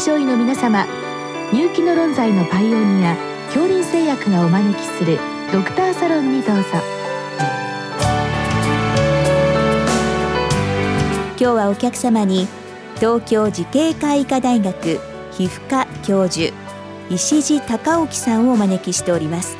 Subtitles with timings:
[0.00, 0.86] 症医の皆様
[1.52, 3.14] 入気の論剤のパイオニア
[3.48, 5.18] 恐林製薬がお招きする
[5.52, 6.62] ドクターサロンにどうぞ。
[11.36, 12.48] 今日はお客様に
[12.96, 15.00] 東京慈恵会医科大学
[15.32, 16.54] 皮膚科教授
[17.10, 19.58] 石地隆興さんをお招きしております。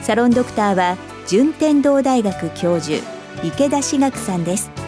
[0.00, 0.96] サロンドクターは
[1.28, 3.04] 順天堂大学教授
[3.42, 4.83] 池田志学さんです。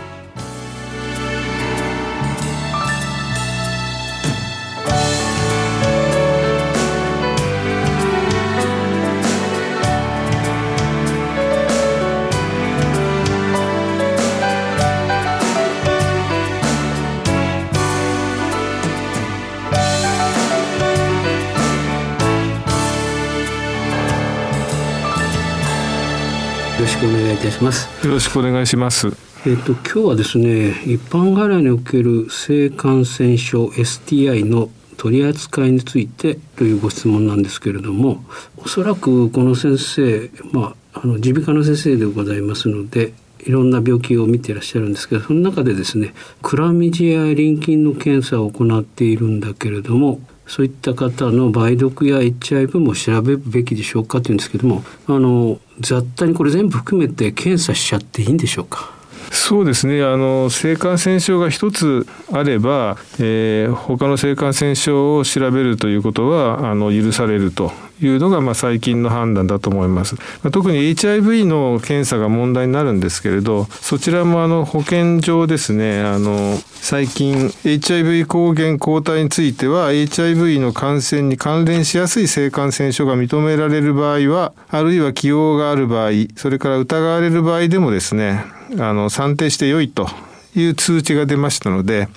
[26.86, 28.06] ろしくお願いいたします。
[28.06, 29.08] よろしくお願いします。
[29.44, 38.24] えっと今日はですね、一般外来における性感染症 STI の取り扱いについてというご質問なんですけれども、
[38.56, 43.12] おそらくこの先生、まああの耳鼻科の先生でございますので。
[43.40, 58.95] いろんな病気を見ていらっしゃるんですけどその中でですねクラミジア淋菌の検査を行っているんだけれどもそういった方の梅毒や HIV も調べるべきでしょうかというんですけどもあの雑多にこれ全部含めて検査しちゃっていいんでしょうか？
[59.32, 70.16] そうですねあの性感染症が一つあれば、えー、他の性感染症を調べるということはあの許されるというのが、まあ、最近の判断だと思います。
[70.50, 88.44] 特に HIV の検査が問題になるんですけれどそちらもあの保健上ですねあの最近 HIV 抗原抗体については HIV の感染に関連しやすい性感染症が認められる場合はあるいは起用がある場合それから疑われる場合でもですね
[88.78, 90.08] あの算定して良いと
[90.54, 92.08] いう通知が出ましたので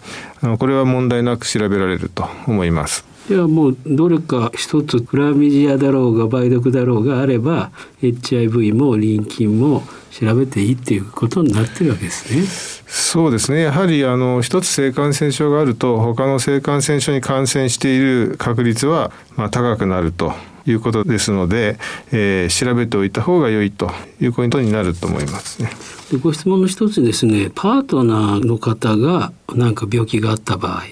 [0.60, 3.09] これは問題なく調べられると思います。
[3.30, 7.70] いやもうどれか一つクラミジアだろうが梅毒だろうがあれば
[8.02, 12.44] HIV も淋菌も調べていいっていうことになってるわけですね。
[12.88, 20.34] そうですねやはりあの一つ性感染症があると他の性感染症に感染している確率はまあ高くなると
[20.66, 21.78] いうことですので、
[22.12, 25.70] えー、調べておいた方が良いということになると思いますね。
[26.12, 30.84] でご質問の一つですねパートナーの方が何か病気があった場合、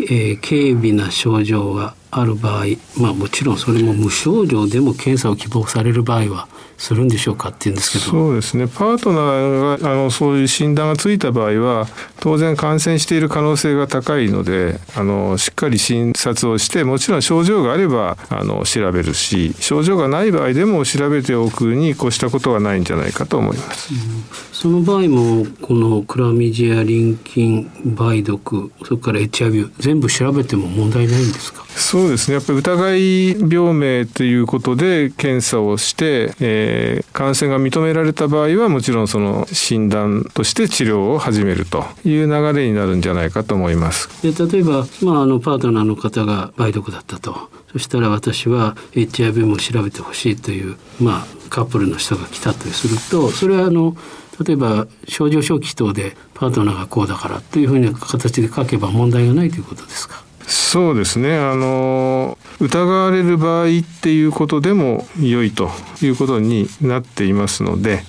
[0.00, 2.64] えー、軽微な症状がある場合
[2.98, 6.48] まあもちろんそれも無症状でも検査を希望される場合は
[6.82, 8.04] するんでしょうかって言うんですけど。
[8.04, 8.66] そうですね。
[8.66, 11.86] パートナーがあのそういう診断がついた場合は
[12.20, 23.92] 当然感染している可能性が高いのであのしっかり診察をしてもちろん症状があればあの調べるし症状がない場合でも調べておくに越したことはないんじゃないかと思います。
[23.92, 31.62] うん、その場合もこのクラミジア淋菌梅毒それから HIV 全部調べても問題ないんですか？
[31.76, 32.36] そうですね。
[32.36, 36.69] やっぱり疑い病名ということで検査をして、えー、
[37.12, 44.08] 感染が認められた場合はもちろんその診断として治療を始めるという流れになるんじゃないかと思います。
[44.22, 47.50] で例えば、まあ、あのパートナーの方が梅毒だったと。
[47.72, 53.96] そしたら私は HIV も調べてほしいという、まあ、カップルの人が来たとするとそれはあの
[54.44, 60.24] 例えば症状初期等でパートナーがこうだからというふうな形で書けば問題がないということですか？
[60.48, 61.38] そうですね。
[61.38, 63.68] あの疑われる場合っ
[64.02, 65.70] ていうことでも良いと
[66.02, 68.02] いうことになっていますので。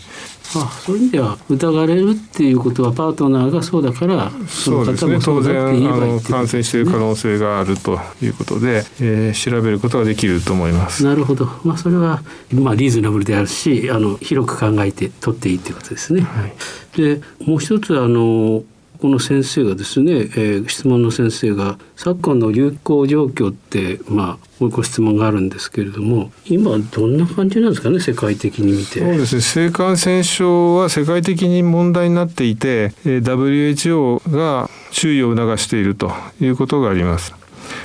[0.53, 5.17] あそういう意味では疑われるっていうことはパートナーがそうだからそうですね。
[5.23, 11.05] 当然あの感染している可能性があるということで、えー、調べることができると思います。
[11.05, 11.47] なるほど。
[11.63, 12.21] まあそれは
[12.53, 16.53] まあリーズナブルであるしあの広く考えて取っていいということですね、はい、
[16.97, 18.63] でもう一つあの
[19.01, 28.99] この先生がですね、えー、質問の先生が昨今の流行状況ってまあご質問があるんですけれども今どんな感じなんですかね世界的に見て。
[28.99, 29.41] そうですね。
[29.41, 37.33] 性感染症は世界的に問題になっていて WHO が注意を促しているということがあります。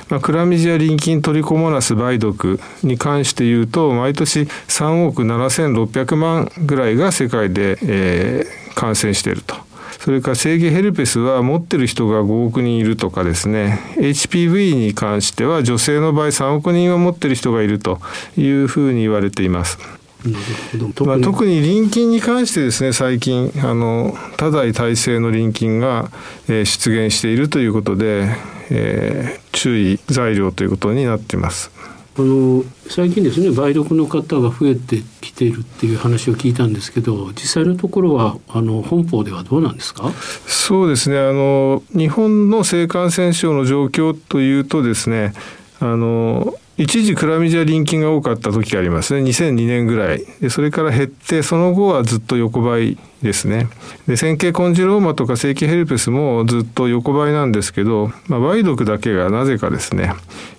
[0.09, 9.66] まあ、クラミジア淋菌トリコモナス梅毒に関して言うと毎年3億7600万ぐらいが世界で、えー、感染していると。
[9.99, 17.99] それから性義ヘルペスは持ってる人が5億人いるとかですね HPV に関しては女性の場合3億人は持ってる人がいると
[18.37, 19.77] いうふうに言われています。
[21.05, 26.09] まあ、特に臨菌に関してですね最近あの多代耐性の臨菌が、
[26.47, 28.27] えー、出現しているということで、
[28.71, 31.71] えー、注意材料ということになっています。
[32.19, 40.11] あの最近ですね梅毒の方が増えてきているっていう話を聞いたんですけど実際のところはあの本邦ではどうなんですか？
[40.47, 41.19] そうですね。
[41.19, 45.33] あの日本の性感染症の状況というとですね
[45.79, 49.21] あの一時クラミジアリン菌が多かった時がありますね。
[49.21, 50.23] 2002年ぐらい。
[50.41, 53.67] でそれから減ってその後はずっと横ばいですね。
[54.07, 60.13] で線形コンジローマとか正規ヘルペスもずっと横ばいなんですけど、まあ、梅毒だけがなぜかですね、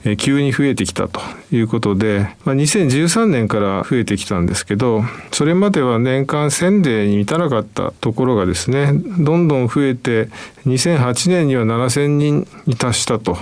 [0.05, 1.20] え急に増えてきたと
[1.52, 5.02] いうことで、まあ、2013年から増えてきたんですけど
[5.32, 10.28] それまでは年間1000例に満たなかったところがですねどんどん増えて
[10.66, 13.38] 2008年には7000人に達したと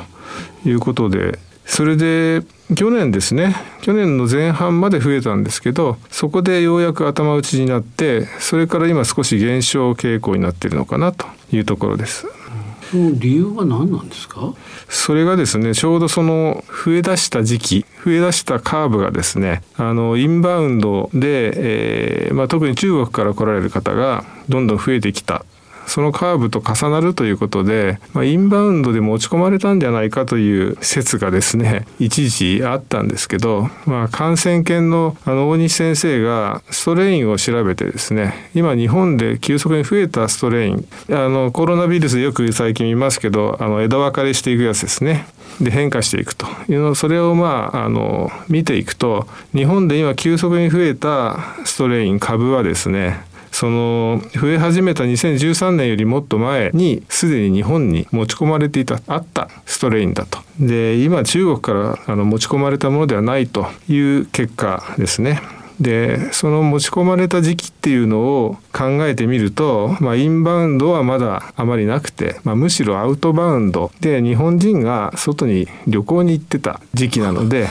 [0.64, 2.42] いうことでそれで
[2.74, 12.26] 去年ですね去年の前半まで増えたんですけどそこでようやく頭打ちになってそれから今少し減少傾向になっているのかなというところです。
[12.90, 14.54] その理由は何なんですか？
[14.88, 25.44] それがですねちょうどその増え出した時期増え出したカーブがですねあのインバウンドで、えーまあ、特に中国から来られる方がどんどん増えてきた
[25.86, 45.26] そのカーブと重なるということで、まあ、インバウンドで持ち込まれたんじゃないかという説がですね 一時あったんですけど、まあ、感染研のあの大西先生がストレインを調べてですね今日本で急速に増えたストレインあのコロナウイルスよく最近見ますけどあの枝分かれしていくやつですね。
[45.60, 53.24] で変化していくというのそれをまああの見ていくと日本で今急速に増えたストレイン株はですね
[53.58, 60.41] その増え始めた2013年よりもっと前にすでに日本に持ち込まれていたあったストレインだと。
[60.61, 65.41] で今中国からあの持ち込まれたものではないという結果ですね。
[65.81, 77.69] でその持ち込まれた時期っていうのを考えてみると、まあ、インバウンドはまだあまりなくて、まあ、むしろアウトバウンドで日本人が外に旅行に行ってた時期なので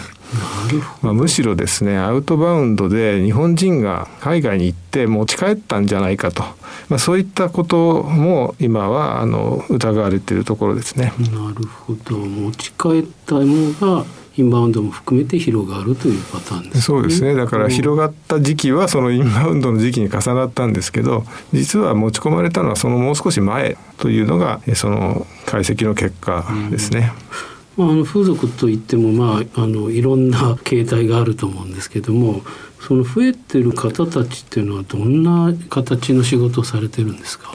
[1.02, 6.44] まあ、むしろですねアウトバウンドで日本人が海外に行って持ち帰ったんじゃないかと、
[6.90, 11.14] まあ、そういったことも今はあの疑われているところですね。
[11.32, 12.18] なるほど。
[12.18, 14.06] 持ち帰ったものが
[14.38, 17.36] インバウンドも含めて広がるというパターンです、ね、そうですね。
[17.36, 21.24] だから広がった時期はそのインバウンドの時期に重なったんですけど
[21.54, 27.14] 実は持ち込まれたのはそのもう少し前というのがその解析の結果ですね。
[27.50, 32.42] うんまあ、あの風俗といっても、まあ、あのいろんな 形態があると思うんですけども
[32.80, 37.52] その増えてる方たちっていうのはどんな形の仕事をされてるんですか？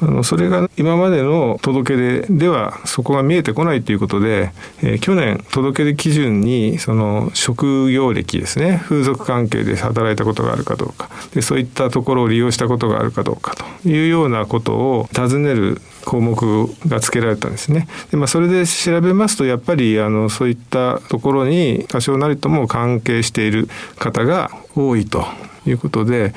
[0.00, 17.86] あのそれが今までの届け出ではそこが見えてこないということで、えー、去年届け出基準にその職業歴ですね風俗関係で働いたことがあるかどうかでそういったところを利用したことがあるかどうかというようなことを尋ねる項目が付けられたんですね。
[18.10, 23.68] でまあ、それで調べますとやっぱりあのそういったところに多少なりとも関係している
[23.98, 25.26] 方が多いと
[25.66, 26.32] いうことで、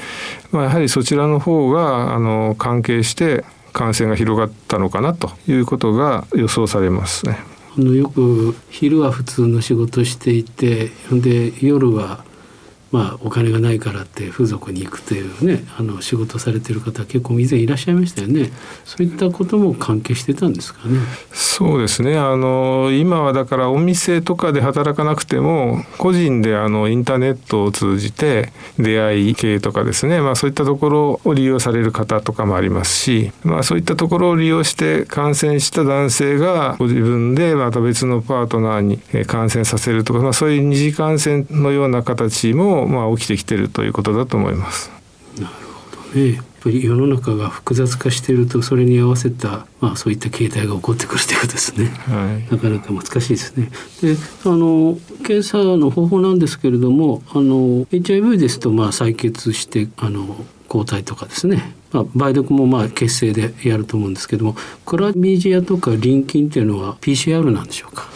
[0.51, 7.39] まあ、やはりそちらの方があの関係して感染が広がったのかなということが予想されますね。
[7.77, 12.25] あのよく昼は普通の仕事していてで夜は
[12.91, 18.51] まあ、お金がないからって風俗に行くというねあの仕事されてる方結構以前いらっしゃいましたよね。
[18.85, 20.99] そういったことも関係してたんですかね。
[21.31, 22.17] そうですね。
[22.17, 44.91] あの今はだからお店とかで働かなくても個人であのインターネットを通じて出会い系とかですね、まあ、そういったところを利用される方とかもありますし、まあ、そういったところを利用して感染した男性がご自分でまた別のパートナーに感染させるとか、まあ、そういう二次感染のような形もまあ、起きてきてるということだと思います。
[45.37, 46.33] なるほどね。
[46.33, 53.71] やっぱり世の中が複雑化しているとそれに合わせた、まあ、そういった形態が起こってくるということですね、はい、なかなか難しいですね。
[54.03, 54.95] であの
[55.25, 61.73] 検査の方法なんですけれどもあの HIV ですとまあ採血してあの抗体とかですね。
[61.91, 68.07] まあ、梅毒もまあ血清でやると思うんですけどもクラミジアとかリン菌っていうのは PCR なんでしょうか？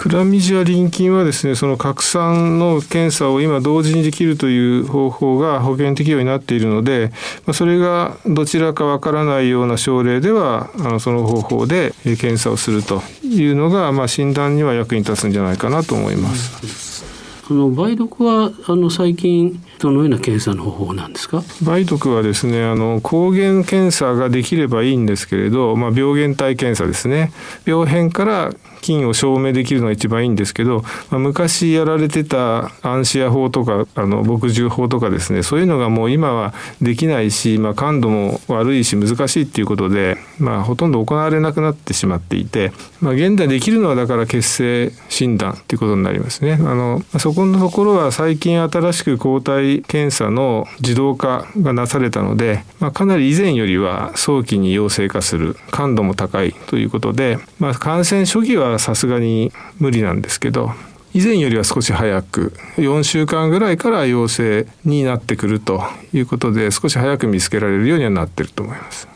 [0.00, 7.12] クラミジアリン菌はですねその拡散の検査を今同時にできるという方法が保険適用になっているので、
[7.44, 17.04] ま、それがどちらかわからないような症例ではあのその方法で検査をするというのが、まあ、診断には役に立つんじゃないかなと思います。
[17.50, 21.42] あの梅毒はあの最近どのような検査の方法なんですか？
[21.62, 27.32] 梅毒はですねあの抗原検査ができればいいんですけれど、まあ、病原体検査ですね
[27.64, 46.54] 病変から菌を証明できるのが一番いいんですけど、まあ、昔やられてたアンシア法とかあの墨汁法とかですねそういうのがもう今はできないし、まあ、感度も悪いし難しいっていうことで、まあ、ほとんど行われなくなってしまっていて、まあ、現在できるのはだから血清診断っていうことになりますね。
[46.54, 60.70] あのそこのところは最近新しく抗体検査の自動化がなされたので、まあ、かなり以前よりは早期に陽性化する感度も高いということで、まあ、感染初期はさすがに無理なんですけど
[61.12, 69.09] 以前よりは少し早く4週間ぐらいから陽性になってくるということで少し早く見つけられるようにはなってると思います。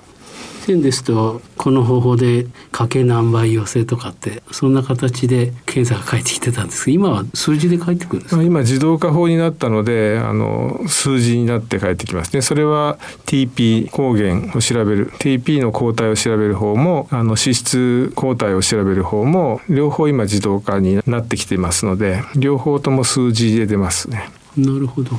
[0.66, 12.42] 前ですとこの方法でかけ何倍陽性とかってそんな形で検査が返ってきてたんですが今は数字で返ってくるんです今自動化法になったのであの数字になって返ってきますね。
[12.42, 24.30] それは TP 抗原を調べる TP の抗体を調べる方もあの脂質抗体を調べる方も両方今自動化になってきていますので両方とも数字で出ますね。
[24.56, 25.11] なるほど。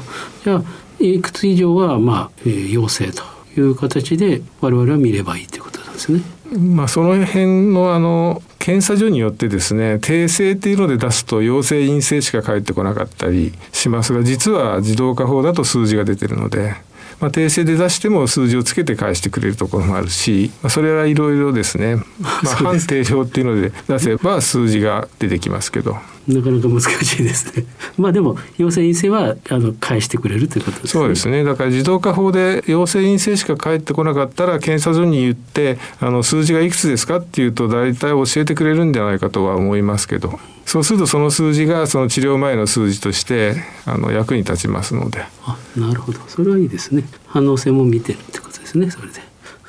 [0.43, 0.63] じゃあ
[0.99, 6.21] いくつ以上はまあ、えー、陽性という形で我々は見ればいいということなんですね。
[6.57, 16.75] まあ、その辺のあの検査所によってですね訂正っていうので出すと陽性陰性しか返ってこなかったりしますが実は自動化法だと数字が出てるので。
[17.19, 25.97] まあ、訂正で出しても数字をつけて返してくれるところもあるし、まあ、それはいろいろですね、まあ、 判定表っていうので出せば数字が出てきますけど。
[26.27, 27.65] なかなか難しいですね。
[27.97, 30.89] まあでも陽性陰性はあの返してくれるということですね。
[30.89, 31.43] そうですね。
[31.43, 40.39] だから自動化法で陽性陰性しか返ってこなかったら検査所に言ってあの数字がいくつですかっていうと大体教えてくれるんじゃないかとは思いますけど。
[40.65, 43.55] そうするとその数字がその治療前の数字として
[43.85, 45.23] あの役に立ちますので。
[45.43, 46.19] あ、なるほど。
[46.27, 47.03] それはいいですね。
[47.27, 48.89] 反応性も見てるってことですね。
[48.89, 49.21] それで。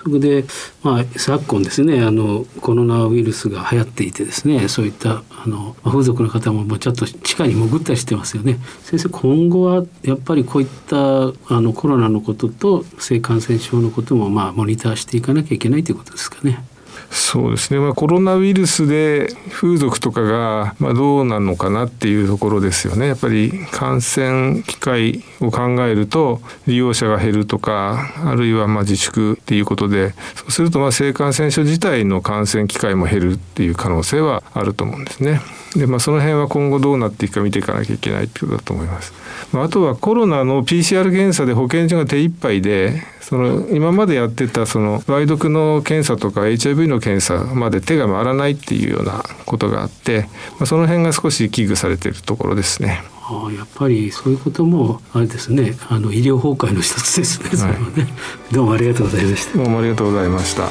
[0.07, 0.45] そこで、
[0.85, 16.65] まあ、昨今ですねあのコロナウイルスが流行っていてですねそういったあの風俗の方ももうちょっと地下に潜ったりしてますよね先生今後はやっぱりこういったあのコロナのことと性感染症のこともまあモニターしていかなきゃいけないということですかね。
[17.11, 35.41] そうですね、まあ、コロナウイルスで風俗とかが、まあ、どうなのかなっていうところですよねやっぱり感染機会を考えると利用者が減るとかあるいはまあ自粛っていうことでそうするとまあ性感染症自体の感染機会も減るっていう可能性はあると思うんですね。
[35.75, 39.13] でまあ、その辺は今後どうなっていくか見ていかなきゃいけないっていうことだと思います。
[39.53, 53.03] まあ、あとはコロナの PCR 検査で保健所が手一杯でその今までやってたその梅毒の検査とか HIV の検査まで手が回らないっていうようなことがあって、まあ、その辺が少し危惧されているところですね。
[53.29, 57.49] あやっぱりそういうこともあれですねあの医療崩壊の一つですね。
[57.69, 59.59] はい、どうもありがとうございました。
[59.59, 60.69] どうもありがとうございました。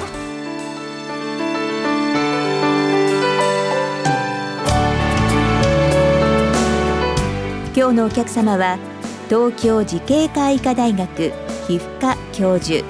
[7.76, 8.80] 今日のお客様は
[9.28, 11.34] 東京慈恵会医科大学
[11.68, 12.86] 皮膚科教授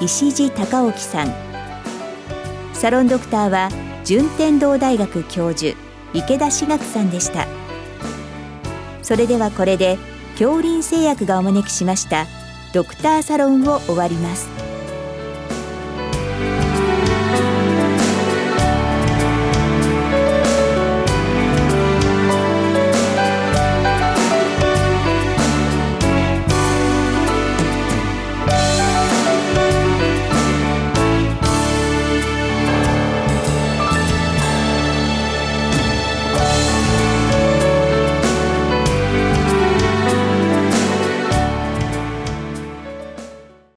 [0.00, 1.34] 石地隆興さん。
[2.74, 3.70] サロンドクターは
[4.04, 5.76] 順天堂大学教授
[6.12, 7.46] 池田志学さんでした。
[9.02, 9.98] それではこれで
[10.32, 12.26] 恐林製薬がお招きしました
[12.72, 14.69] ドクターサロンを終わります。